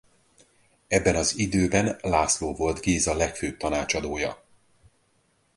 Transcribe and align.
Ebben 0.87 1.15
az 1.15 1.37
időben 1.37 1.97
László 2.01 2.55
volt 2.55 2.79
Géza 2.79 3.15
legfőbb 3.15 3.57
tanácsadója. 3.57 4.43